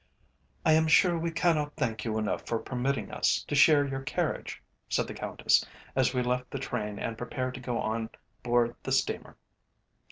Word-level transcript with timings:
"I 0.65 0.73
am 0.73 0.87
sure 0.87 1.15
we 1.15 1.29
cannot 1.29 1.75
thank 1.75 2.05
you 2.05 2.17
enough 2.17 2.47
for 2.47 2.57
permitting 2.57 3.11
us 3.11 3.43
to 3.43 3.53
share 3.53 3.85
your 3.85 4.01
carriage," 4.01 4.59
said 4.89 5.05
the 5.05 5.13
Countess 5.13 5.63
as 5.95 6.11
we 6.11 6.23
left 6.23 6.49
the 6.49 6.57
train 6.57 6.97
and 6.97 7.19
prepared 7.19 7.53
to 7.53 7.59
go 7.59 7.77
on 7.79 8.09
board 8.41 8.75
the 8.81 8.91
steamer. 8.93 9.37